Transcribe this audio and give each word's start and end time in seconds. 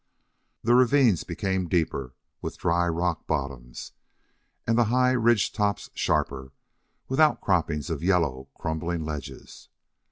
The 0.63 0.73
ravines 0.73 1.23
became 1.23 1.67
deeper, 1.67 2.15
with 2.41 2.57
dry 2.57 2.87
rock 2.87 3.27
bottoms, 3.27 3.91
and 4.65 4.75
the 4.75 5.15
ridge 5.19 5.51
tops 5.53 5.91
sharper, 5.93 6.53
with 7.07 7.19
outcroppings 7.19 7.91
of 7.91 8.01
yellow, 8.01 8.47
crumbling 8.55 9.05
ledges. 9.05 9.69